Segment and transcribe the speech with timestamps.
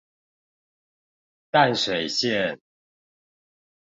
[1.51, 2.57] 淡水線